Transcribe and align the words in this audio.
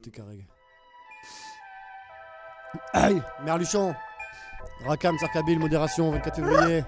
tout 0.00 0.08
est 0.08 0.12
carré. 0.12 0.46
Aïe 2.92 3.22
Merluchon 3.44 3.94
Rakam, 4.86 5.18
Sarkabil, 5.18 5.58
modération, 5.58 6.10
24 6.10 6.36
février. 6.36 6.84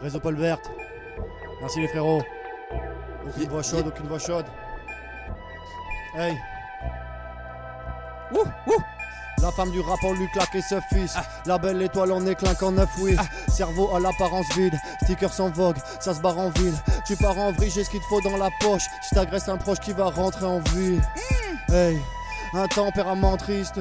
Réseau 0.00 0.20
Paul 0.20 0.36
Vert. 0.36 0.58
Merci 1.60 1.80
les 1.80 1.88
frérots. 1.88 2.22
Aucune 3.26 3.48
voix 3.48 3.62
chaude, 3.62 3.86
aucune 3.88 4.06
voix 4.06 4.18
chaude. 4.18 4.46
Hey 6.16 6.38
Ouh, 8.32 8.44
ouh. 8.66 8.82
La 9.42 9.52
femme 9.52 9.70
du 9.70 9.80
rap, 9.80 9.98
on 10.02 10.14
lui 10.14 10.28
claque 10.32 10.54
et 10.54 10.62
se 10.62 10.80
fils. 10.92 11.16
La 11.46 11.58
belle 11.58 11.80
étoile, 11.82 12.12
on 12.12 12.26
éclinque 12.26 12.62
en 12.62 12.72
neuf, 12.72 12.88
oui. 12.98 13.16
Cerveau 13.48 13.94
à 13.94 14.00
l'apparence 14.00 14.46
vide, 14.56 14.74
sticker 15.02 15.32
sans 15.32 15.50
vogue, 15.50 15.76
ça 16.00 16.14
se 16.14 16.20
barre 16.20 16.38
en 16.38 16.50
ville. 16.50 16.74
Tu 17.06 17.16
pars 17.16 17.38
en 17.38 17.52
vrille, 17.52 17.70
j'ai 17.70 17.84
ce 17.84 17.90
qu'il 17.90 18.00
te 18.00 18.06
faut 18.06 18.20
dans 18.20 18.36
la 18.36 18.48
poche. 18.60 18.84
Si 19.02 19.14
t'agresses 19.14 19.48
un 19.48 19.56
proche 19.56 19.78
qui 19.80 19.92
va 19.92 20.06
rentrer 20.06 20.46
en 20.46 20.60
vie. 20.60 20.98
Hey, 21.68 21.98
un 22.54 22.66
tempérament 22.68 23.36
triste. 23.36 23.80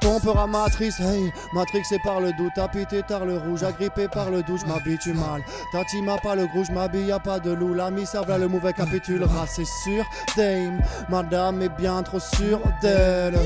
Tempéramatrice, 0.00 1.00
hey, 1.00 1.32
matrixé 1.54 1.96
par 2.04 2.20
le 2.20 2.32
doute, 2.32 2.52
tapité 2.54 3.02
tard 3.02 3.24
le 3.24 3.38
rouge, 3.38 3.62
agrippé 3.62 4.06
par 4.08 4.30
le 4.30 4.42
doux, 4.42 4.58
m'habitue 4.66 5.14
mal. 5.14 5.42
Tati 5.72 6.02
m'a 6.02 6.18
pas 6.18 6.34
le 6.34 6.46
gros, 6.46 6.64
m'habille, 6.72 7.06
y'a 7.06 7.18
pas 7.18 7.38
de 7.40 7.52
loup, 7.52 7.72
l'ami 7.72 8.04
savent 8.04 8.38
le 8.38 8.48
mauvais 8.48 8.74
capitulera, 8.74 9.46
c'est 9.46 9.64
sûr. 9.64 10.04
Dame, 10.36 10.80
madame 11.08 11.62
est 11.62 11.70
bien 11.70 12.02
trop 12.02 12.20
sûre 12.20 12.60
d'elle. 12.82 13.38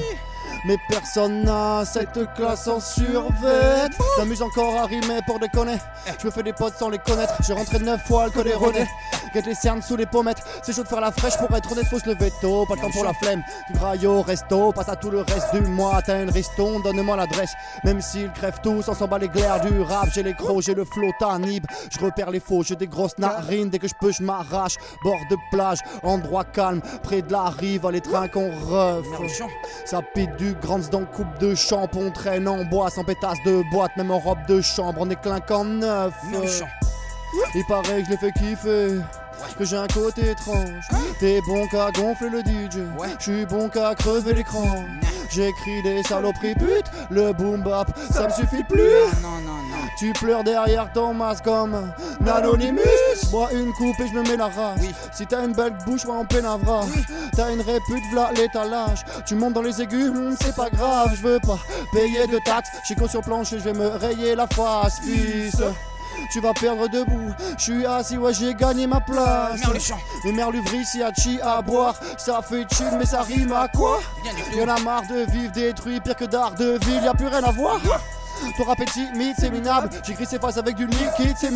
Mais 0.67 0.77
personne 0.89 1.45
n'a 1.45 1.85
cette 1.85 2.35
classe 2.35 2.67
en 2.69 2.81
survêt. 2.81 3.89
T'amuses 4.17 4.43
encore 4.43 4.77
à 4.77 4.87
rimer 4.87 5.21
pour 5.27 5.39
déconner. 5.39 5.77
Je 6.21 6.27
me 6.27 6.31
fais 6.31 6.43
des 6.43 6.53
potes 6.53 6.75
sans 6.77 6.89
les 6.89 6.99
connaître. 6.99 7.35
J'ai 7.47 7.53
rentré 7.53 7.79
neuf 7.79 8.01
fois 8.07 8.27
le 8.27 8.31
code 8.31 8.47
erroné. 8.47 8.87
Guette 9.33 9.47
les 9.47 9.55
cernes 9.55 9.83
sous 9.83 9.97
les 9.97 10.07
pommettes. 10.07 10.43
C'est 10.63 10.73
chaud 10.73 10.83
de 10.83 10.89
faire 10.89 11.01
la 11.01 11.13
fraîche 11.13 11.37
pour 11.37 11.55
être 11.57 11.71
honnête, 11.71 11.87
faut 11.87 11.99
se 11.99 12.09
lever 12.09 12.33
tôt. 12.41 12.65
Pas 12.67 12.75
le 12.75 12.81
temps 12.81 12.91
pour 12.91 13.05
la 13.05 13.13
flemme. 13.15 13.43
Du 13.71 13.79
graille 13.79 14.07
au 14.07 14.23
resto. 14.23 14.73
Passe 14.73 14.89
à 14.89 14.97
tout 14.97 15.11
le 15.11 15.21
reste 15.21 15.55
du 15.55 15.61
mois. 15.61 16.01
T'as 16.05 16.23
une 16.23 16.31
riston, 16.31 16.81
donne-moi 16.81 17.17
l'adresse. 17.17 17.53
Même 17.85 18.01
s'ils 18.01 18.33
crèvent 18.33 18.61
tous, 18.63 18.89
on 18.89 18.95
s'en 18.95 19.07
bat 19.07 19.19
les 19.19 19.29
glaires 19.29 19.61
du 19.61 19.81
rap. 19.81 20.09
J'ai 20.13 20.23
les 20.23 20.35
crocs, 20.35 20.63
j'ai 20.63 20.75
le 20.75 20.85
flot 20.85 21.13
tanib. 21.19 21.65
Je 21.91 22.05
repère 22.05 22.31
les 22.31 22.41
faux, 22.41 22.63
j'ai 22.63 22.77
des 22.77 22.89
grosses 22.89 23.19
narines. 23.19 23.71
Dès 23.71 23.79
que 23.79 23.89
je 23.89 23.95
peux, 24.01 24.13
je 24.13 24.23
m'arrache. 24.23 24.77
Bord 25.05 25.21
de 25.31 25.37
plage, 25.51 25.79
endroit 26.03 26.45
calme. 26.45 26.81
Près 27.03 27.23
de 27.23 27.33
la 27.33 27.45
rive, 27.45 27.89
les 27.91 28.01
trains 28.01 28.29
qu'on. 28.29 28.49
Merluchon. 29.11 29.49
Ça 29.85 30.01
pite 30.15 30.37
du 30.37 30.48
grand 30.55 30.91
dans 30.91 31.05
coupe 31.05 31.39
de 31.39 31.55
champ, 31.55 31.89
on 31.97 32.11
traîne 32.11 32.49
en 32.49 32.65
bois 32.65 32.91
sans 32.91 33.05
pétasse 33.05 33.39
de 33.45 33.63
boîte, 33.71 33.97
même 33.97 34.11
en 34.11 34.19
robe 34.19 34.45
de 34.49 34.61
chambre, 34.61 34.99
on 35.01 35.11
est 35.11 35.21
clinquant 35.21 35.65
neuf. 35.65 36.15
Il 37.55 37.65
paraît 37.67 38.03
que 38.03 38.07
je 38.07 38.11
l'ai 38.11 38.17
fait 38.17 38.33
kiffer. 38.33 39.01
Que 39.57 39.65
j'ai 39.65 39.77
un 39.77 39.87
côté 39.87 40.31
étrange. 40.31 40.89
T'es 41.21 41.41
bon 41.47 41.67
qu'à 41.69 41.91
gonfler 41.93 42.29
le 42.29 42.41
DJ. 42.41 42.79
Ouais. 42.99 43.09
Je 43.19 43.33
suis 43.33 43.47
bon 43.47 43.69
qu'à 43.69 43.95
crever 43.95 44.35
l'écran. 44.35 44.85
J'écris 45.31 45.83
des 45.83 46.03
saloperies 46.03 46.55
pute. 46.55 46.91
Le 47.11 47.33
boom 47.33 47.63
bap, 47.63 47.91
ça 48.11 48.27
me 48.27 48.33
suffit 48.33 48.65
plus. 48.65 48.83
Non, 49.23 49.41
non, 49.45 49.63
non. 49.63 49.68
Tu 49.99 50.13
pleures 50.13 50.45
derrière 50.45 50.93
ton 50.93 51.13
masque 51.13 51.45
comme 51.45 51.75
un 51.75 52.27
anonymous. 52.27 52.81
Bois 53.31 53.53
une 53.53 53.73
coupe 53.73 53.99
et 53.99 54.07
je 54.07 54.15
me 54.15 54.23
mets 54.23 54.37
la 54.37 54.47
race. 54.47 54.79
Oui. 54.81 54.95
Si 55.13 55.27
t'as 55.27 55.45
une 55.45 55.53
belle 55.53 55.77
bouche, 55.85 56.05
moi 56.07 56.19
en 56.19 56.25
pénavra. 56.25 56.83
T'as 57.35 57.53
une 57.53 57.61
répute, 57.61 58.05
v'là 58.13 58.31
l'étalage. 58.37 59.05
Tu 59.27 59.35
montes 59.35 59.55
dans 59.55 59.63
les 59.63 59.83
aigus, 59.83 60.11
hum, 60.11 60.37
c'est 60.41 60.55
pas 60.55 60.71
grave, 60.71 61.11
je 61.17 61.23
veux 61.23 61.41
pas 61.41 61.59
payer 61.93 62.29
de 62.29 62.39
taxes. 62.45 62.69
J'suis 62.85 62.95
con 62.95 63.09
sur 63.09 63.23
planche 63.23 63.53
et 63.53 63.59
je 63.59 63.65
vais 63.65 63.73
me 63.73 63.89
rayer 63.89 64.37
la 64.37 64.47
face, 64.47 65.01
fils. 65.01 65.61
Tu 66.33 66.41
vas 66.41 66.53
perdre 66.53 66.89
debout, 66.89 67.33
je 67.57 67.63
suis 67.63 67.87
assis, 67.87 68.19
ouais 68.19 68.35
j'ai 68.35 68.55
gagné 68.55 68.87
ma 68.87 69.01
place. 69.01 69.61
Le 70.25 70.33
merluvri, 70.33 70.79
y 70.95 71.03
a 71.03 71.13
chi 71.13 71.41
à 71.41 71.63
boire, 71.63 71.95
ça 72.19 72.41
fait 72.43 72.67
chill, 72.73 72.91
mais 72.99 73.07
ça 73.07 73.23
rime 73.23 73.53
à 73.53 73.69
quoi? 73.69 73.99
Y'en 74.57 74.69
a 74.69 74.79
marre 74.81 75.03
de 75.09 75.31
vivre 75.31 75.53
détruit, 75.53 76.01
pire 76.01 76.17
que 76.17 76.25
d'art 76.25 76.55
de 76.55 76.79
ville, 76.85 77.03
y 77.05 77.09
a 77.09 77.15
plus 77.15 77.29
rien 77.29 77.43
à 77.43 77.51
voir. 77.51 77.81
Ton 78.57 78.73
est 78.73 78.85
timide, 78.87 79.35
c'est 79.39 79.51
minable. 79.51 79.89
J'écris 80.05 80.27
ses 80.27 80.39
faces 80.39 80.59
avec 80.59 80.75
du 80.75 80.87
liquide, 80.87 81.35
c'est. 81.39 81.51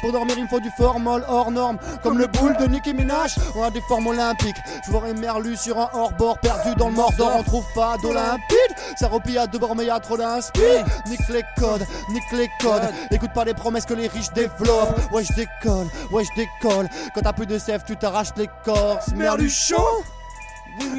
Pour 0.00 0.12
dormir, 0.12 0.34
il 0.36 0.44
me 0.44 0.48
faut 0.48 0.60
du 0.60 0.70
formol 0.70 1.24
hors 1.28 1.50
norme. 1.50 1.78
Comme 2.02 2.18
le 2.18 2.26
boule 2.26 2.56
de 2.56 2.66
Nicki 2.66 2.94
Minaj. 2.94 3.36
On 3.54 3.62
a 3.62 3.70
des 3.70 3.80
formes 3.82 4.08
olympiques. 4.08 4.56
Je 4.84 4.90
vois 4.90 5.02
merlu 5.12 5.56
sur 5.56 5.78
un 5.78 5.88
hors-bord, 5.92 6.38
perdu 6.38 6.74
dans 6.76 6.88
le 6.88 6.94
Mordor. 6.94 7.32
On 7.38 7.42
trouve 7.42 7.64
pas 7.74 7.96
d'Olympide. 8.02 8.74
Ça 8.96 9.08
replie 9.08 9.38
à 9.38 9.46
deux 9.46 9.58
bords, 9.58 9.76
mais 9.76 9.84
y 9.84 9.90
a 9.90 10.00
trop 10.00 10.16
d'inspi. 10.16 10.60
Nique 11.06 11.28
les 11.28 11.44
codes, 11.58 11.86
nique 12.10 12.32
les 12.32 12.48
codes. 12.60 12.88
Écoute 13.10 13.32
pas 13.32 13.44
les 13.44 13.54
promesses 13.54 13.86
que 13.86 13.94
les 13.94 14.08
riches 14.08 14.32
développent. 14.32 15.12
Ouais, 15.12 15.24
je 15.24 15.32
décolle, 15.34 15.88
ouais, 16.12 16.24
je 16.24 16.34
décolle. 16.34 16.88
Quand 17.14 17.22
t'as 17.22 17.32
plus 17.32 17.46
de 17.46 17.58
sève, 17.58 17.82
tu 17.86 17.96
t'arraches 17.96 18.34
l'écorce. 18.36 19.08
Merluchon. 19.14 19.76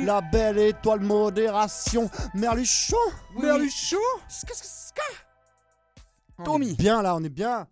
La 0.06 0.22
belle 0.22 0.58
étoile 0.58 1.02
modération. 1.02 2.09
Merluchon. 2.34 2.96
Oui, 3.36 3.46
Merluchon. 3.46 3.97
On 6.40 6.44
Tommy. 6.44 6.72
est 6.72 6.78
bien 6.78 7.02
là, 7.02 7.16
on 7.16 7.24
est 7.24 7.30
bien. 7.30 7.68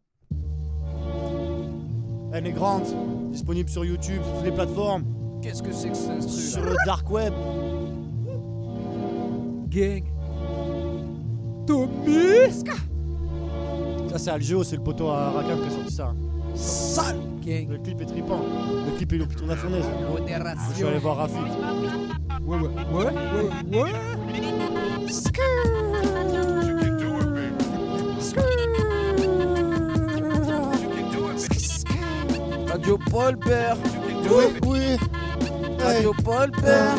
Elle 2.31 2.45
est 2.45 2.51
grande, 2.51 2.83
disponible 3.31 3.69
sur 3.69 3.83
YouTube, 3.83 4.21
sur 4.23 4.33
toutes 4.35 4.45
les 4.45 4.51
plateformes, 4.51 5.03
Qu'est-ce 5.41 5.63
que 5.63 5.71
c'est 5.71 5.89
que 5.89 5.95
cet 5.95 6.09
instru 6.09 6.41
sur 6.41 6.61
le 6.63 6.75
dark 6.85 7.09
web. 7.09 7.33
Gang. 9.69 10.03
Tommy. 11.65 12.51
Ça 14.11 14.17
c'est 14.17 14.31
Algeo, 14.31 14.63
c'est 14.63 14.75
le 14.75 14.83
poteau 14.83 15.09
à 15.09 15.31
Rakam 15.31 15.59
qui 15.61 15.67
a 15.67 15.69
sorti 15.71 15.93
ça. 15.95 16.13
Sale. 16.55 17.19
Le 17.49 17.79
clip 17.79 17.99
est 18.01 18.05
trippant. 18.05 18.41
Le 18.85 18.95
clip 18.97 19.13
est 19.13 19.17
le 19.17 19.25
plus 19.25 19.35
tourné 19.35 19.53
à 19.53 19.55
fournaise. 19.55 19.85
Je 20.69 20.75
suis 20.75 20.85
allé 20.85 20.99
voir 20.99 21.17
Rafik. 21.17 21.35
Ouais, 22.45 22.57
ouais, 22.57 22.69
ouais, 22.93 23.05
ouais, 23.71 23.79
ouais. 23.79 23.91
Radio 32.67 32.99
Paul 33.09 33.35
Bert. 33.37 33.77
Oui, 34.29 34.45
oui. 34.67 34.97
Radio 35.79 36.13
Paul 36.23 36.51
Bert. 36.61 36.97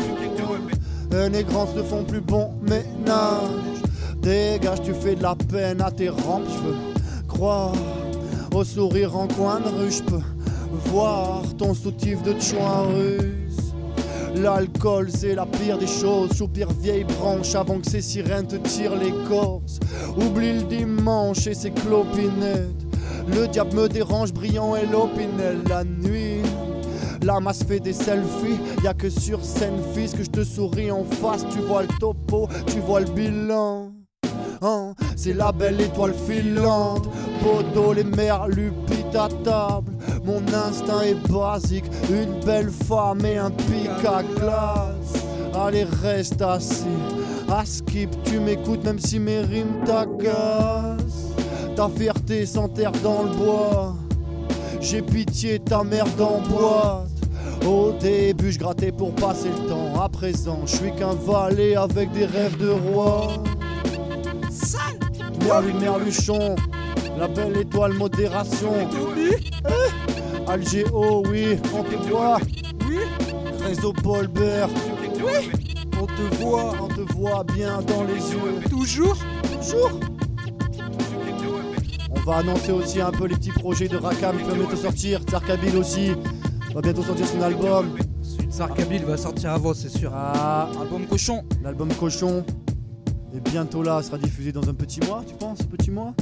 Euh, 1.13 1.29
les 1.29 1.45
grands 1.45 1.71
ne 1.73 1.81
font 1.81 2.03
plus 2.03 2.19
bon 2.19 2.51
ménage. 2.61 3.81
Dégage, 4.17 4.81
tu 4.81 4.93
fais 4.93 5.15
de 5.15 5.23
la 5.23 5.35
peine 5.35 5.81
à 5.81 5.91
tes 5.91 6.09
rampes. 6.09 6.43
Je 6.49 6.59
veux 6.67 6.75
croire 7.29 7.73
au 8.53 8.65
sourire 8.65 9.15
en 9.17 9.27
coin 9.27 9.61
de 9.61 9.69
rue. 9.69 9.91
Je 9.91 10.03
peux 10.03 10.19
ton 11.57 11.73
soutif 11.73 12.21
de 12.23 12.37
chouin 12.39 12.87
russe. 12.93 13.73
L'alcool, 14.35 15.09
c'est 15.09 15.35
la 15.35 15.45
pire 15.45 15.77
des 15.77 15.87
choses. 15.87 16.31
Soupir 16.33 16.67
vieille 16.69 17.05
branche 17.05 17.55
avant 17.55 17.79
que 17.79 17.89
ces 17.89 18.01
sirènes 18.01 18.47
te 18.47 18.57
tirent 18.57 18.95
l'écorce. 18.95 19.79
Oublie 20.17 20.53
le 20.53 20.63
dimanche 20.63 21.47
et 21.47 21.53
ses 21.53 21.71
clopinettes. 21.71 22.85
Le 23.33 23.47
diable 23.47 23.75
me 23.75 23.87
dérange, 23.87 24.33
brillant 24.33 24.75
et 24.75 24.85
l'opinel 24.85 25.59
la 25.69 25.83
nuit. 25.83 26.41
La 27.23 27.39
masse 27.39 27.63
fait 27.63 27.79
des 27.79 27.93
selfies, 27.93 28.59
y 28.83 28.87
a 28.87 28.93
que 28.93 29.09
sur 29.09 29.45
scène 29.45 29.79
fils 29.93 30.13
que 30.13 30.23
je 30.23 30.29
te 30.29 30.43
souris 30.43 30.91
en 30.91 31.03
face. 31.03 31.45
Tu 31.53 31.59
vois 31.59 31.83
le 31.83 31.99
topo, 31.99 32.49
tu 32.65 32.79
vois 32.79 33.01
le 33.01 33.11
bilan. 33.11 33.91
Hein, 34.61 34.93
c'est 35.15 35.33
la 35.33 35.51
belle 35.51 35.79
étoile 35.79 36.13
filante. 36.27 37.07
Podo, 37.41 37.93
les 37.93 38.03
mères 38.03 38.47
lupites 38.47 39.15
à 39.15 39.29
table. 39.43 39.90
Mon 40.23 40.41
instinct 40.53 41.01
est 41.01 41.31
basique, 41.31 41.85
une 42.09 42.39
belle 42.45 42.69
femme 42.69 43.25
et 43.25 43.37
un 43.37 43.49
pic 43.49 43.89
à 44.05 44.21
glace. 44.21 45.23
Allez, 45.53 45.85
reste 46.01 46.41
assis. 46.41 46.85
À 47.49 47.65
skip, 47.65 48.09
tu 48.23 48.39
m'écoutes 48.39 48.83
même 48.83 48.99
si 48.99 49.19
mes 49.19 49.41
rimes 49.41 49.83
t'agacent. 49.85 51.33
Ta 51.75 51.89
fierté 51.89 52.45
s'enterre 52.45 52.91
dans 53.03 53.23
le 53.23 53.35
bois. 53.35 53.95
J'ai 54.79 55.01
pitié, 55.01 55.59
ta 55.59 55.83
mère 55.83 56.05
en 56.19 56.41
boîte. 56.47 57.07
Au 57.67 57.91
début, 57.99 58.51
je 58.51 58.59
grattais 58.59 58.91
pour 58.91 59.13
passer 59.13 59.49
le 59.49 59.69
temps. 59.69 60.01
À 60.01 60.09
présent, 60.09 60.59
je 60.65 60.75
suis 60.75 60.91
qu'un 60.95 61.13
valet 61.13 61.75
avec 61.75 62.11
des 62.11 62.25
rêves 62.25 62.57
de 62.57 62.69
roi. 62.69 63.27
Merlu, 65.43 65.73
merluchon, 65.73 66.55
la 67.17 67.27
belle 67.27 67.57
étoile 67.57 67.93
modération. 67.93 68.71
Algéo, 70.47 71.23
oui, 71.29 71.57
on 71.73 71.83
te 71.83 71.95
voit. 72.09 72.37
Oui. 72.87 72.97
Réseau 73.65 73.93
Paul 73.93 74.27
Bert, 74.27 74.69
Oui. 75.15 75.49
On 76.01 76.07
te 76.07 76.35
voit. 76.41 76.73
on 76.81 76.87
te 76.87 77.13
voit 77.13 77.43
bien 77.43 77.81
dans 77.81 78.03
les 78.03 78.15
yeux. 78.15 78.69
Toujours. 78.69 79.15
Bonjour. 79.55 79.91
On 82.09 82.19
va 82.21 82.37
annoncer 82.37 82.71
aussi 82.71 82.99
un 83.01 83.11
peu 83.11 83.25
les 83.25 83.35
petits 83.35 83.51
projets 83.51 83.87
de 83.87 83.97
Rakam 83.97 84.37
qui 84.37 84.43
va 84.43 84.53
bientôt 84.53 84.75
sortir. 84.75 85.21
Tsarkabil 85.23 85.75
aussi 85.77 86.11
va 86.73 86.81
bientôt 86.81 87.03
sortir 87.03 87.27
son 87.27 87.41
album. 87.41 87.97
Celui 88.21 88.47
de 88.47 88.51
Sarkabil 88.51 89.03
va 89.05 89.17
sortir 89.17 89.51
avant, 89.51 89.73
c'est 89.73 89.89
sûr. 89.89 90.11
Ah, 90.13 90.69
Album 90.81 91.05
cochon. 91.07 91.43
l'album 91.63 91.89
Cochon 91.93 92.43
est 93.35 93.39
bientôt 93.49 93.81
là, 93.83 94.01
sera 94.01 94.17
diffusé 94.17 94.51
dans 94.51 94.67
un 94.69 94.73
petit 94.73 94.99
mois, 95.01 95.23
tu 95.25 95.33
penses 95.35 95.59
Petit 95.63 95.89
mois? 95.91 96.13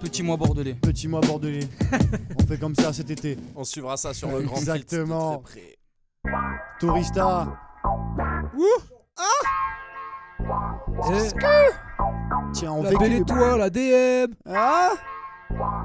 Petit 0.00 0.22
mois 0.22 0.36
bordelais. 0.36 0.74
Petit 0.74 1.08
mois 1.08 1.20
bordelais. 1.20 1.68
On 2.40 2.46
fait 2.46 2.58
comme 2.58 2.74
ça 2.74 2.92
cet 2.92 3.10
été. 3.10 3.38
On 3.54 3.64
suivra 3.64 3.96
ça 3.96 4.12
sur 4.14 4.30
le 4.30 4.40
grand 4.42 4.56
Exactement. 4.56 5.42
filtre 5.46 5.54
de 5.54 5.60
très 5.60 5.60
près. 5.60 6.78
Tourista, 6.80 7.46
Eh, 11.12 11.30
Tiens, 12.52 12.72
en 12.72 12.82
la 12.82 12.90
belle 12.90 13.10
vécu. 13.10 13.22
étoile, 13.22 13.58
la 13.58 13.70
DM. 13.70 14.32
Ah 14.48 14.90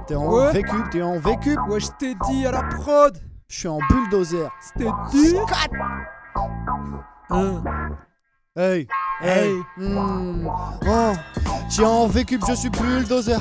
T'es 0.07 0.15
en 0.15 0.31
Ouais. 0.31 0.51
vécu, 0.53 0.75
t'es 0.91 1.01
en 1.01 1.19
vécu. 1.19 1.57
Ouais, 1.67 1.79
je 1.79 1.87
t'ai 1.97 2.15
dit 2.29 2.45
à 2.45 2.51
la 2.51 2.63
prod. 2.63 3.17
Je 3.47 3.59
suis 3.59 3.67
en 3.67 3.79
bulldozer. 3.89 4.49
C'était 4.61 4.89
dit. 5.11 5.35
Hein. 7.29 7.63
Hey, 8.55 8.87
Hey. 9.21 9.53
Hmm. 9.77 10.47
Oh. 10.87 11.13
Tiens, 11.69 11.87
en 11.87 12.07
vécu, 12.07 12.39
je 12.47 12.53
suis 12.53 12.69
bulldozer. 12.69 13.39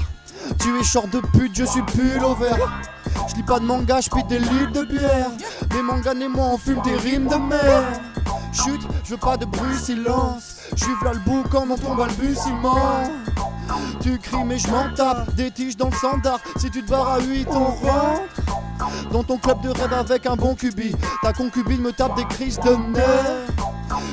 Tu 0.58 0.79
es 0.79 0.85
short 0.85 1.11
de 1.11 1.20
pute, 1.20 1.56
je 1.56 1.64
suis 1.64 1.82
pullover. 1.82 2.56
Je 3.29 3.35
lis 3.37 3.43
pas 3.43 3.58
de 3.58 3.64
manga, 3.64 4.00
je 4.00 4.11
des 4.29 4.38
litres 4.38 4.73
de 4.73 4.85
bière. 4.85 5.31
Des 5.70 5.82
mangas 5.82 6.14
et 6.14 6.29
moi, 6.29 6.46
on 6.52 6.58
fume 6.58 6.81
des 6.82 6.96
rimes 6.96 7.29
de 7.29 7.37
mer. 7.37 7.82
Chut, 8.52 8.81
je 9.05 9.11
veux 9.11 9.17
pas 9.17 9.37
de 9.37 9.44
bruit, 9.46 9.76
silence. 9.76 10.61
Je 10.76 10.85
suis 10.85 10.93
le 11.02 11.19
boucan 11.20 11.67
dans 11.67 11.76
ton 11.76 11.94
balbutiement. 11.94 13.05
Tu 14.00 14.19
cries, 14.19 14.44
mais 14.44 14.58
je 14.58 14.69
m'en 14.69 14.93
tape. 14.94 15.35
Des 15.35 15.50
tiges 15.50 15.76
dans 15.76 15.88
le 15.88 15.96
standard. 15.96 16.38
Si 16.56 16.70
tu 16.70 16.85
te 16.85 16.91
barres 16.91 17.14
à 17.14 17.20
8, 17.20 17.49
on 17.50 17.64
rentre. 17.64 18.23
Dans 19.11 19.25
ton 19.25 19.38
club 19.38 19.61
de 19.62 19.70
rêve 19.70 19.93
avec 19.93 20.26
un 20.26 20.37
bon 20.37 20.55
cubi. 20.55 20.94
Ta 21.23 21.32
concubine 21.32 21.81
me 21.81 21.93
tape 21.93 22.17
des 22.17 22.25
crises 22.25 22.58
de 22.61 22.70
nerfs. 22.93 23.44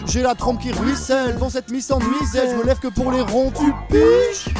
J'ai 0.05 0.21
la 0.21 0.35
trompe 0.35 0.59
qui 0.61 0.71
ruisselle 0.71 1.37
dans 1.37 1.49
cette 1.49 1.71
mise 1.71 1.91
en 1.91 1.99
misère. 1.99 2.49
Je 2.51 2.55
me 2.55 2.63
lève 2.63 2.79
que 2.79 2.87
pour 2.87 3.11
les 3.11 3.21
ronds, 3.21 3.51
tu 3.51 3.73
piges. 3.89 4.50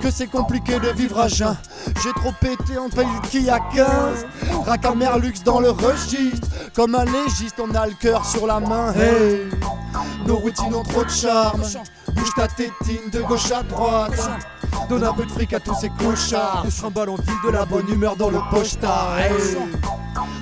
Que 0.00 0.10
c'est 0.10 0.26
compliqué 0.26 0.78
de 0.78 0.88
vivre 0.88 1.18
à 1.18 1.28
jeun. 1.28 1.56
J'ai 2.02 2.12
trop 2.12 2.32
pété 2.40 2.78
en 2.78 2.88
qui 3.30 3.48
a 3.48 3.58
15. 3.58 4.26
Raca 4.66 4.94
Merlux 4.94 5.34
dans 5.44 5.60
le 5.60 5.70
registre. 5.70 6.48
Comme 6.74 6.94
un 6.94 7.04
légiste, 7.04 7.60
on 7.60 7.74
a 7.74 7.86
le 7.86 7.94
cœur 7.94 8.24
sur 8.24 8.46
la 8.46 8.60
main. 8.60 8.92
Hey, 8.94 9.48
nos 10.26 10.36
routines 10.36 10.74
ont 10.74 10.82
trop 10.82 11.04
de 11.04 11.10
charme. 11.10 11.62
Bouge 12.14 12.34
ta 12.36 12.48
tétine 12.48 13.10
de 13.12 13.22
gauche 13.22 13.50
à 13.50 13.62
droite. 13.62 14.30
Donne 14.88 15.04
un 15.04 15.12
peu 15.12 15.24
de 15.24 15.30
fric 15.30 15.52
à 15.52 15.60
tous 15.60 15.74
ces 15.74 15.90
clochards. 15.90 16.64
On 16.66 16.70
se 16.70 16.78
trimballe 16.78 17.10
en 17.10 17.16
ville 17.16 17.34
de 17.44 17.50
la 17.50 17.64
bonne 17.64 17.88
humeur 17.88 18.16
dans 18.16 18.30
le 18.30 18.38
pochetard. 18.50 19.18
Hey, 19.18 19.56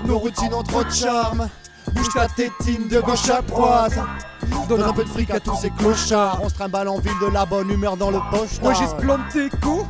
nos 0.06 0.18
routines 0.18 0.52
ont 0.54 0.62
trop 0.62 0.84
de 0.84 0.90
charme. 0.90 1.48
Bouge 1.92 2.08
ta 2.12 2.26
tétine 2.28 2.88
de 2.88 3.00
gauche 3.00 3.30
à 3.30 3.42
droite. 3.42 3.92
Donne 4.68 4.82
un 4.82 4.92
peu 4.92 5.04
de 5.04 5.08
fric 5.08 5.30
à 5.30 5.40
tous 5.40 5.56
ces 5.56 5.70
clochards. 5.70 6.40
On 6.42 6.48
se 6.48 6.54
trimballe 6.54 6.88
en 6.88 6.98
ville 6.98 7.18
de 7.20 7.26
la 7.26 7.44
bonne 7.44 7.70
humeur 7.70 7.96
dans 7.96 8.10
le 8.10 8.18
poche. 8.30 8.60
Moi 8.62 8.72
j'ai 8.74 8.86
ce 8.86 8.94
plan 8.94 9.18
de 9.18 9.32
déco 9.32 9.86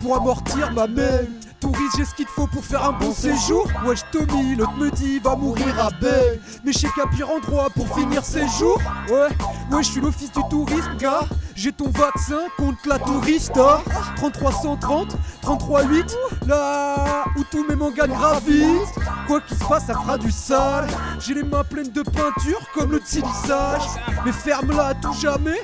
pour 0.00 0.16
amortir 0.16 0.72
ma 0.72 0.86
mère. 0.86 1.22
Touriste, 1.60 1.96
j'ai 1.98 2.04
ce 2.06 2.14
qu'il 2.14 2.24
te 2.24 2.30
faut 2.30 2.46
pour 2.46 2.64
faire 2.64 2.82
un 2.84 2.92
bon 2.92 3.12
séjour. 3.12 3.66
Wesh 3.84 4.00
Tommy, 4.12 4.56
l'autre 4.56 4.76
me 4.78 4.90
dit 4.90 5.18
va 5.18 5.36
mourir 5.36 5.78
à 5.78 5.90
baie. 5.90 6.40
Mais 6.64 6.72
je 6.72 6.78
sais 6.78 6.88
qu'un 6.96 7.06
pire 7.06 7.30
endroit 7.30 7.68
pour 7.70 7.86
finir 7.94 8.24
ses 8.24 8.48
jours. 8.48 8.80
Ouais, 9.10 9.28
ouais, 9.70 9.82
je 9.82 9.90
suis 9.90 10.00
l'office 10.00 10.32
du 10.32 10.40
tourisme, 10.48 10.96
gars. 10.98 11.20
J'ai 11.62 11.72
ton 11.72 11.90
vaccin 11.90 12.44
contre 12.56 12.88
la 12.88 12.98
touriste. 12.98 13.58
hein. 13.58 13.80
3330, 14.16 15.14
338, 15.42 16.16
là 16.46 17.26
où 17.36 17.44
tous 17.50 17.66
mes 17.68 17.76
mangas 17.76 18.06
gravitent. 18.06 18.88
Quoi 19.26 19.42
qu'il 19.42 19.58
se 19.58 19.64
passe, 19.66 19.84
ça 19.84 19.92
fera 19.92 20.16
du 20.16 20.30
sale. 20.30 20.86
J'ai 21.18 21.34
les 21.34 21.42
mains 21.42 21.62
pleines 21.62 21.90
de 21.90 22.00
peinture 22.00 22.60
comme 22.72 22.92
le 22.92 23.00
tilissage. 23.00 23.82
Mais 24.24 24.32
ferme-la 24.32 24.94
tout 25.02 25.12
jamais. 25.12 25.60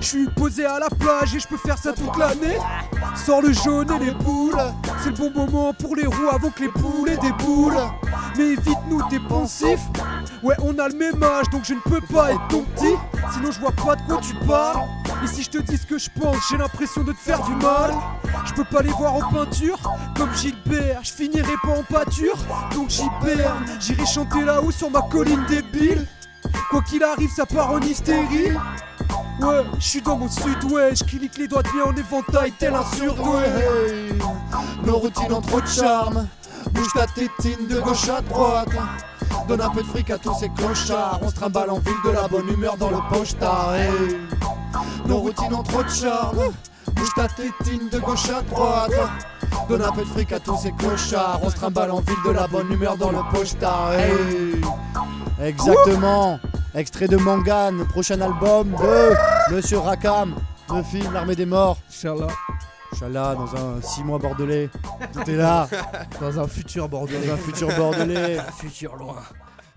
Je 0.00 0.06
suis 0.06 0.28
posé 0.28 0.66
à 0.66 0.78
la 0.78 0.88
plage 0.88 1.34
et 1.34 1.40
je 1.40 1.48
peux 1.48 1.56
faire 1.56 1.78
ça 1.78 1.92
toute 1.92 2.16
l'année. 2.16 2.58
Sors 3.16 3.42
le 3.42 3.52
jaune 3.52 3.90
et 3.90 4.04
les 4.04 4.12
boules. 4.12 4.54
C'est 5.02 5.10
le 5.10 5.16
bon 5.16 5.32
moment 5.34 5.72
pour 5.72 5.96
les 5.96 6.06
roues 6.06 6.28
avant 6.30 6.50
que 6.50 6.60
les 6.62 6.68
poules 6.68 7.08
aient 7.08 7.16
des 7.16 7.32
boules. 7.32 7.74
Mais 8.36 8.50
évite-nous 8.50 9.02
t'es 9.10 9.18
pensif. 9.18 9.80
Ouais, 10.44 10.54
on 10.62 10.78
a 10.78 10.86
le 10.88 10.94
même 10.94 11.20
âge 11.24 11.50
donc 11.50 11.64
je 11.64 11.74
ne 11.74 11.80
peux 11.80 12.00
pas 12.02 12.30
être 12.30 12.46
ton 12.48 12.62
petit. 12.62 12.94
Sinon, 13.32 13.50
je 13.50 13.58
vois 13.58 13.72
pas 13.72 13.96
de 13.96 14.02
quoi 14.02 14.18
tu 14.20 14.34
parles. 14.46 14.82
Et 15.24 15.26
si 15.26 15.42
je 15.42 15.48
te 15.48 15.58
dis 15.58 15.78
ce 15.78 15.86
que 15.86 15.96
je 15.96 16.10
pense, 16.20 16.36
j'ai 16.50 16.58
l'impression 16.58 17.02
de 17.02 17.12
te 17.12 17.18
faire 17.18 17.42
du 17.44 17.54
mal. 17.54 17.94
Je 18.44 18.52
peux 18.52 18.64
pas 18.64 18.82
les 18.82 18.90
voir 18.90 19.14
en 19.14 19.32
peinture 19.32 19.78
comme 20.14 20.34
Gilbert. 20.34 21.00
Je 21.02 21.12
finirai 21.12 21.54
pas 21.62 21.78
en 21.78 21.82
pâture 21.82 22.36
donc 22.74 22.90
j'hiberne. 22.90 23.64
J'irai 23.80 24.04
chanter 24.04 24.44
là-haut 24.44 24.70
sur 24.70 24.90
ma 24.90 25.00
colline 25.00 25.42
débile. 25.48 26.06
Quoi 26.68 26.82
qu'il 26.82 27.02
arrive, 27.02 27.30
ça 27.30 27.46
part 27.46 27.70
en 27.70 27.80
hystérie. 27.80 28.52
Ouais, 29.40 29.64
je 29.78 29.84
suis 29.84 30.02
dans 30.02 30.18
mon 30.18 30.28
sud-ouest, 30.28 31.02
je 31.02 31.16
clique 31.16 31.38
les 31.38 31.48
doigts 31.48 31.62
de 31.62 31.68
pied 31.68 31.80
en 31.80 31.96
éventail 31.96 32.52
tel 32.58 32.74
un 32.74 32.84
surdoué. 32.94 33.44
Nos 34.84 34.98
routines 34.98 35.32
ont 35.32 35.40
trop 35.40 35.62
de 35.62 35.66
charme. 35.66 36.28
Bouge 36.72 36.92
ta 36.94 37.06
tétine 37.06 37.66
de 37.66 37.80
gauche 37.80 38.10
à 38.10 38.20
droite. 38.20 38.68
Donne 39.48 39.62
un 39.62 39.70
peu 39.70 39.82
de 39.82 39.88
fric 39.88 40.10
à 40.10 40.18
tous 40.18 40.34
ces 40.38 40.50
clochards. 40.50 41.20
On 41.22 41.30
se 41.30 41.34
trimballe 41.34 41.70
en 41.70 41.78
ville 41.78 41.94
de 42.04 42.10
la 42.10 42.28
bonne 42.28 42.48
humeur 42.48 42.76
dans 42.76 42.90
le 42.90 42.98
pochetard. 43.10 43.74
Hey, 43.74 44.18
nos 45.06 45.18
routines 45.18 45.54
ont 45.54 45.62
trop 45.62 45.82
de 45.82 45.88
charme. 45.88 46.52
Bouge 46.94 47.14
ta 47.16 47.28
tétine 47.28 47.88
de 47.88 47.98
gauche 47.98 48.28
à 48.30 48.42
droite. 48.42 48.92
Donne 49.68 49.82
un 49.82 49.92
peu 49.92 50.02
de 50.02 50.06
fric 50.08 50.32
à 50.32 50.40
tous 50.40 50.56
ces 50.58 50.72
clochards. 50.72 51.40
On 51.42 51.50
se 51.50 51.56
trimballe 51.56 51.90
en 51.90 52.00
ville 52.00 52.16
de 52.26 52.30
la 52.30 52.46
bonne 52.46 52.70
humeur 52.70 52.96
dans 52.96 53.10
le 53.10 53.18
pochetard. 53.32 53.94
Hey, 53.94 54.60
exactement. 55.40 56.38
Extrait 56.74 57.08
de 57.08 57.16
Mangane, 57.16 57.86
prochain 57.86 58.20
album 58.20 58.72
de 58.72 59.54
Monsieur 59.54 59.78
Rakam, 59.78 60.34
le 60.72 60.82
film 60.82 61.12
L'armée 61.12 61.36
des 61.36 61.46
morts. 61.46 61.78
Inch'Allah, 61.88 62.26
Inch'Allah, 62.92 63.34
dans 63.36 63.56
un 63.56 63.80
6 63.80 64.02
mois 64.02 64.18
bordelais. 64.18 64.68
Tout 65.12 65.30
est 65.30 65.36
là, 65.36 65.68
dans 66.20 66.40
un 66.40 66.48
futur 66.48 66.88
bordelais. 66.88 67.28
dans 67.28 67.34
un 67.34 67.36
futur 67.36 67.68
bordelais. 67.76 68.38
Futur 68.58 68.96
loin. 68.96 69.22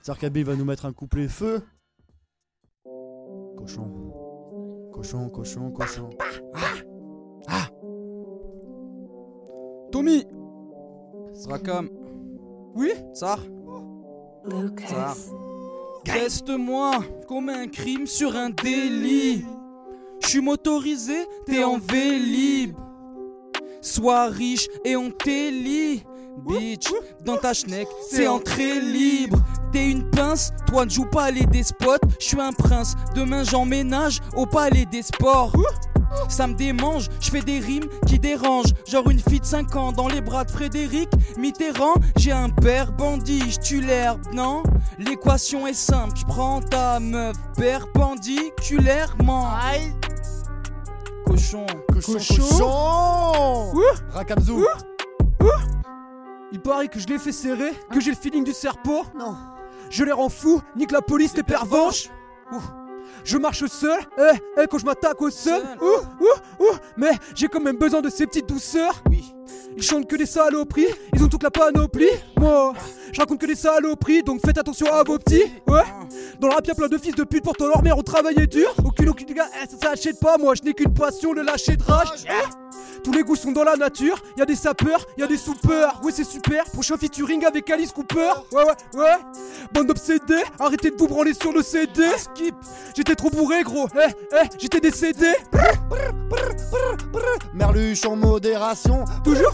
Zarkabil 0.03 0.43
va 0.43 0.55
nous 0.55 0.65
mettre 0.65 0.85
un 0.85 0.93
couplet 0.93 1.27
feu. 1.27 1.63
Cochon. 3.57 3.96
Cochon, 4.97 5.29
cochon, 5.29 5.69
cochon. 5.69 6.09
Tommy 9.91 10.25
Rakam. 11.47 11.87
Oui? 12.73 12.93
Tsar 13.13 13.39
Lucas. 14.43 15.17
Teste-moi 16.03 16.93
comme 17.27 17.49
un 17.49 17.67
crime 17.67 18.07
sur 18.07 18.35
un 18.35 18.49
délit. 18.49 19.45
Je 20.23 20.27
suis 20.29 20.41
motorisé, 20.41 21.27
t'es 21.45 21.63
en 21.63 21.77
vélib. 21.77 22.75
Sois 23.81 24.25
riche 24.29 24.67
et 24.83 24.95
on 24.95 25.11
t'élit. 25.11 26.03
Bitch, 26.47 26.91
dans 27.23 27.37
ta 27.37 27.53
schneck, 27.53 27.87
c'est 28.09 28.27
entrée 28.27 28.81
libre. 28.81 29.37
T'es 29.71 29.89
une 29.89 30.09
pince, 30.09 30.51
toi 30.67 30.85
ne 30.85 30.89
joues 30.89 31.05
pas 31.05 31.25
à 31.25 31.31
les 31.31 31.45
despotes. 31.45 32.01
Je 32.19 32.25
suis 32.27 32.41
un 32.41 32.53
prince, 32.53 32.95
demain 33.15 33.43
j'emménage 33.43 34.19
au 34.35 34.45
palais 34.45 34.85
des 34.85 35.01
sports. 35.01 35.53
Ça 36.29 36.47
me 36.47 36.53
démange, 36.53 37.09
je 37.19 37.29
fais 37.29 37.41
des 37.41 37.59
rimes 37.59 37.87
qui 38.05 38.17
dérangent. 38.17 38.73
Genre 38.87 39.09
une 39.09 39.19
fille 39.19 39.41
de 39.41 39.45
5 39.45 39.75
ans 39.75 39.91
dans 39.91 40.07
les 40.07 40.21
bras 40.21 40.45
de 40.45 40.51
Frédéric 40.51 41.09
Mitterrand. 41.37 41.95
J'ai 42.17 42.31
un 42.31 42.49
père 42.49 42.91
bandit, 42.93 43.51
je 43.51 43.59
tue 43.59 43.81
l'herbe, 43.81 44.21
non? 44.33 44.63
L'équation 44.97 45.67
est 45.67 45.73
simple, 45.73 46.13
je 46.17 46.25
prends 46.25 46.61
ta 46.61 46.99
meuf 46.99 47.35
perpendiculairement. 47.55 49.47
Cochon. 51.25 51.65
Cochon, 51.93 52.13
Cochon. 52.13 52.35
cochon. 52.35 53.71
Ouh. 53.75 53.81
Rakamzou. 54.11 54.65
Il 56.51 56.61
paraît 56.61 56.87
que 56.87 56.99
je 56.99 57.07
l'ai 57.07 57.19
fait 57.19 57.33
serrer, 57.33 57.73
que 57.91 57.99
j'ai 57.99 58.11
le 58.11 58.17
feeling 58.17 58.43
du 58.45 58.53
serpent. 58.53 59.03
Non. 59.17 59.35
Je 59.89 60.03
les 60.03 60.11
rends 60.11 60.29
fous, 60.29 60.61
nique 60.75 60.91
la 60.91 61.01
police, 61.01 61.35
les 61.35 61.43
pervenches. 61.43 62.09
Ouh. 62.51 62.61
Je 63.23 63.37
marche 63.37 63.65
seul, 63.65 63.99
eh, 64.17 64.37
eh, 64.61 64.67
quand 64.69 64.77
je 64.77 64.85
m'attaque 64.85 65.21
au 65.21 65.29
seul. 65.29 65.61
Ouh, 65.81 66.23
ouh, 66.23 66.63
ouh. 66.63 66.75
Mais 66.95 67.11
j'ai 67.35 67.47
quand 67.47 67.59
même 67.59 67.77
besoin 67.77 68.01
de 68.01 68.09
ces 68.09 68.25
petites 68.25 68.47
douceurs. 68.47 69.01
Oui. 69.09 69.33
Ils 69.75 69.83
chantent 69.83 70.07
que 70.07 70.15
des 70.15 70.25
saloperies, 70.25 70.87
ils 71.13 71.23
ont 71.23 71.27
toute 71.27 71.43
la 71.43 71.51
panoplie. 71.51 72.07
Moi, 72.37 72.73
je 73.11 73.19
raconte 73.19 73.39
que 73.39 73.45
des 73.45 73.55
saloperies, 73.55 74.23
donc 74.23 74.39
faites 74.45 74.57
attention 74.57 74.91
à 74.91 75.03
vos 75.03 75.19
petits. 75.19 75.43
Ouais. 75.67 75.83
Dans 76.39 76.47
le 76.47 76.53
rap, 76.53 76.65
y'a 76.65 76.73
plein 76.73 76.87
de 76.87 76.97
fils 76.97 77.15
de 77.15 77.23
pute, 77.23 77.43
pourtant 77.43 77.67
leur 77.67 77.83
mère 77.83 77.97
ont 77.97 78.03
travaillé 78.03 78.47
dur. 78.47 78.73
Aucune, 78.83 79.09
aucune 79.09 79.33
gars, 79.33 79.47
eh, 79.61 79.67
ça 79.69 79.89
s'achète 79.89 80.19
pas, 80.19 80.37
moi 80.37 80.55
je 80.55 80.63
n'ai 80.63 80.73
qu'une 80.73 80.93
passion, 80.93 81.33
le 81.33 81.43
lâcher 81.43 81.75
de 81.75 81.83
rage. 81.83 82.25
Tous 83.07 83.13
les 83.13 83.23
goûts 83.23 83.37
sont 83.37 83.53
dans 83.53 83.63
la 83.63 83.77
nature, 83.77 84.21
y 84.37 84.41
a 84.41 84.45
des 84.45 84.57
sapeurs, 84.57 84.99
y 85.17 85.23
a 85.23 85.27
des 85.27 85.37
soupeurs. 85.37 86.01
Ouais, 86.03 86.11
c'est 86.11 86.25
super, 86.25 86.65
prochain 86.65 86.97
featuring 86.97 87.45
avec 87.45 87.69
Alice 87.69 87.93
Cooper. 87.93 88.31
Ouais, 88.51 88.65
ouais, 88.65 88.99
ouais. 88.99 89.15
Bande 89.71 89.87
d'obsédés, 89.87 90.43
arrêtez 90.59 90.91
de 90.91 90.97
vous 90.97 91.07
branler 91.07 91.33
sur 91.33 91.53
le 91.53 91.61
CD. 91.61 92.01
Skip, 92.17 92.53
j'étais 92.93 93.15
trop 93.15 93.29
bourré, 93.29 93.63
gros. 93.63 93.87
Eh, 93.95 94.11
eh, 94.33 94.47
j'étais 94.59 94.81
décédé. 94.81 95.31
Merluche 97.53 98.05
en 98.05 98.17
modération. 98.17 99.05
Toujours 99.23 99.53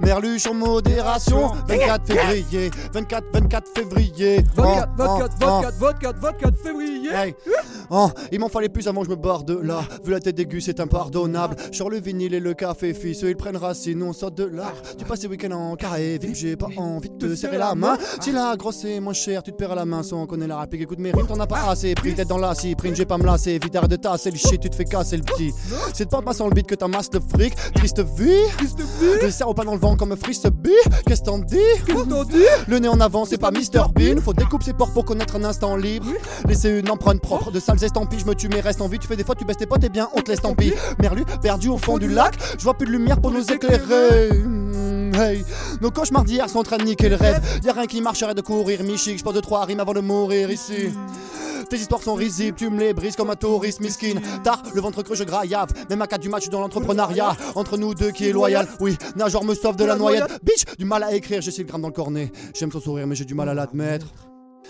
Merluche 0.00 0.46
en 0.48 0.54
modération. 0.54 1.52
24 1.68 2.06
février. 2.06 2.70
24, 2.92 3.24
24 3.32 3.70
février. 3.76 4.44
24, 4.56 4.88
Oh, 4.98 5.02
24, 5.02 5.36
oh, 5.40 5.44
oh. 5.44 5.46
24, 5.46 5.74
24, 5.78 6.18
24 6.18 6.56
février. 6.58 7.10
Oh, 7.90 8.10
il 8.32 8.38
m'en 8.38 8.48
fallait 8.48 8.68
plus 8.68 8.86
avant 8.86 9.00
que 9.00 9.06
je 9.06 9.10
me 9.10 9.16
barre 9.16 9.44
de 9.44 9.54
là. 9.54 9.80
Vu 10.04 10.12
la 10.12 10.20
tête 10.20 10.38
aiguë, 10.38 10.60
c'est 10.60 10.80
impardonnable. 10.80 11.56
Sur 11.72 11.88
le 11.88 11.98
vinyle 12.00 12.34
et 12.34 12.40
le 12.40 12.54
café, 12.54 12.92
fils, 12.92 13.24
eux, 13.24 13.30
ils 13.30 13.36
prennent 13.36 13.56
racine, 13.56 14.02
on 14.02 14.12
sort 14.12 14.30
de 14.30 14.44
là. 14.44 14.72
Tu 14.98 15.04
passes 15.04 15.22
les 15.22 15.28
week-ends 15.28 15.52
en 15.52 15.76
carré, 15.76 16.18
vite, 16.18 16.34
j'ai 16.34 16.56
pas 16.56 16.68
envie 16.76 17.08
de 17.08 17.16
te 17.16 17.34
serrer 17.34 17.58
la 17.58 17.74
main. 17.74 17.96
Si 18.20 18.32
la 18.32 18.56
grosse 18.56 18.84
est 18.84 19.00
moins 19.00 19.12
chère, 19.12 19.42
tu 19.42 19.52
te 19.52 19.56
perds 19.56 19.72
à 19.72 19.76
la 19.76 19.84
main 19.84 20.02
sans 20.02 20.26
ait 20.26 20.46
la 20.46 20.60
réplique. 20.60 20.82
Écoute 20.82 20.98
mes 20.98 21.12
rimes, 21.12 21.26
t'en 21.26 21.40
as 21.40 21.46
pas 21.46 21.70
assez. 21.70 21.94
Pris 21.94 22.14
tête 22.14 22.28
dans 22.28 22.38
la 22.38 22.54
scie, 22.54 22.74
prime, 22.74 22.94
j'ai 22.94 23.06
pas 23.06 23.18
me 23.18 23.24
lasser. 23.24 23.58
Vite, 23.58 23.74
arrête 23.74 23.90
de 23.90 23.96
tasser 23.96 24.30
le 24.30 24.36
shit, 24.36 24.60
tu 24.60 24.68
te 24.68 24.76
fais 24.76 24.84
casser 24.84 25.16
le 25.16 25.22
petit. 25.22 25.52
C'est 25.94 26.04
de 26.04 26.10
pas 26.10 26.22
en 26.24 26.32
sans 26.32 26.48
le 26.48 26.54
beat 26.54 26.66
que 26.66 26.74
t'amasses 26.74 27.10
le 27.12 27.20
fric. 27.20 27.54
Triste 27.74 28.00
vie, 28.00 28.42
le 29.22 29.30
cerveau 29.30 29.54
pas 29.54 29.64
dans 29.64 29.72
le 29.72 29.78
vent 29.78 29.96
comme 29.96 30.14
frisbee. 30.16 30.70
Qu'est-ce 31.06 31.22
t'en 31.22 31.38
dis? 31.38 31.56
Le 32.66 32.78
nez 32.78 32.88
en 32.88 33.00
avant, 33.00 33.24
c'est 33.24 33.38
pas 33.38 33.50
Mr 33.50 33.88
Bean. 33.94 34.20
Faut 34.20 34.34
découper 34.34 34.66
ses 34.66 34.72
portes 34.74 34.92
pour 34.92 35.04
connaître 35.04 35.36
un 35.36 35.44
instant 35.44 35.76
libre. 35.76 36.06
Laisser 36.46 36.78
une 36.78 36.90
empreinte 36.90 37.20
propre 37.20 37.50
de 37.50 37.60
estampilles. 37.84 38.20
Je 38.20 38.26
me 38.26 38.34
tue, 38.34 38.48
mais 38.48 38.60
reste 38.60 38.80
en 38.80 38.88
vie. 38.88 38.98
Tu 38.98 39.06
fais 39.06 39.16
des 39.16 39.24
fois, 39.24 39.34
tu 39.34 39.44
baisses 39.44 39.56
tes 39.56 39.66
potes, 39.66 39.84
et 39.84 39.88
bien, 39.88 40.08
on 40.14 40.20
te 40.20 40.30
laisse 40.30 40.40
tant 40.40 40.54
pis. 40.54 40.72
Merlu, 41.00 41.24
perdu 41.42 41.68
au 41.68 41.78
fond 41.78 41.98
du 41.98 42.08
lac. 42.08 42.34
Je 42.58 42.64
vois 42.64 42.74
plus 42.74 42.86
de 42.86 42.92
lumière 42.92 43.20
pour 43.20 43.30
nous 43.30 43.44
éclairer. 43.44 44.30
Hey, 45.14 45.44
nos 45.80 45.90
cauchemars 45.90 46.24
d'hier 46.24 46.48
sont 46.48 46.58
en 46.58 46.62
train 46.62 46.78
de 46.78 46.84
niquer 46.84 47.08
le 47.08 47.16
rêve. 47.16 47.42
Y'a 47.64 47.72
rien 47.72 47.86
qui 47.86 48.00
marcherait 48.00 48.34
de 48.34 48.40
courir, 48.40 48.82
Michik. 48.82 49.18
Je 49.18 49.24
pose 49.24 49.34
de 49.34 49.40
trois 49.40 49.64
rimes 49.64 49.80
avant 49.80 49.94
de 49.94 50.00
mourir 50.00 50.50
ici. 50.50 50.90
Tes 51.68 51.76
histoires 51.76 52.02
sont 52.02 52.14
risibles, 52.14 52.56
tu 52.56 52.70
me 52.70 52.78
les 52.80 52.94
brises 52.94 53.14
comme 53.14 53.28
un 53.28 53.36
touriste 53.36 53.80
miskin. 53.80 54.14
Tard, 54.42 54.62
le 54.74 54.80
ventre 54.80 55.02
creux, 55.02 55.16
je 55.16 55.24
graillave. 55.24 55.68
Même 55.90 56.00
à 56.00 56.06
quatre 56.06 56.22
du 56.22 56.30
match, 56.30 56.40
je 56.40 56.44
suis 56.44 56.50
dans 56.50 56.60
l'entrepreneuriat. 56.60 57.36
Entre 57.56 57.76
nous 57.76 57.94
deux, 57.94 58.10
qui 58.10 58.28
est 58.28 58.32
loyal 58.32 58.66
Oui, 58.80 58.96
nageur 59.16 59.44
me 59.44 59.54
sauve 59.54 59.76
de 59.76 59.84
la 59.84 59.96
noyade. 59.96 60.30
Bitch, 60.42 60.64
du 60.78 60.86
mal 60.86 61.02
à 61.02 61.12
écrire, 61.12 61.42
j'ai 61.42 61.50
6 61.50 61.64
grammes 61.64 61.82
dans 61.82 61.88
le 61.88 61.92
cornet. 61.94 62.32
J'aime 62.54 62.72
son 62.72 62.80
sourire, 62.80 63.06
mais 63.06 63.14
j'ai 63.14 63.26
du 63.26 63.34
mal 63.34 63.48
à 63.50 63.54
l'admettre. 63.54 64.06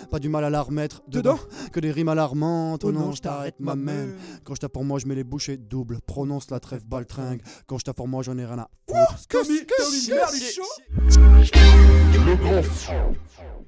Pas 0.09 0.19
du 0.19 0.29
mal 0.29 0.43
à 0.43 0.49
la 0.49 0.61
remettre 0.61 1.01
dedans. 1.07 1.39
Que 1.71 1.79
des 1.79 1.91
rimes 1.91 2.09
alarmantes. 2.09 2.83
Oh 2.83 2.91
non, 2.91 3.11
je 3.11 3.21
t'arrête, 3.21 3.55
ma 3.59 3.75
mère. 3.75 4.07
Quand 4.43 4.55
je 4.55 4.61
tape 4.61 4.73
pour 4.73 4.83
moi, 4.83 4.99
je 4.99 5.07
mets 5.07 5.15
les 5.15 5.23
bouchées 5.23 5.57
doubles. 5.57 5.99
Prononce 6.05 6.51
la 6.51 6.59
trêve 6.59 6.85
baltringue. 6.85 7.41
Quand 7.67 7.77
je 7.77 7.85
tape 7.85 7.97
pour 7.97 8.07
moi, 8.07 8.23
j'en 8.23 8.37
ai 8.37 8.45
rien 8.45 8.59
à 8.59 8.69
foutre. 8.87 9.27
Grand 12.11 13.58